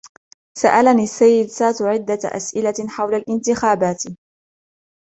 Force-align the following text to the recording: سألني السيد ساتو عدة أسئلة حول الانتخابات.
سألني 0.57 1.03
السيد 1.03 1.47
ساتو 1.49 1.85
عدة 1.85 2.19
أسئلة 2.23 2.87
حول 2.87 3.13
الانتخابات. 3.15 4.03